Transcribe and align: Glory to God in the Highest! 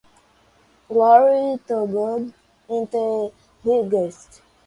Glory 0.87 1.59
to 1.67 1.85
God 1.85 2.33
in 2.67 2.87
the 2.91 3.31
Highest! 3.63 4.41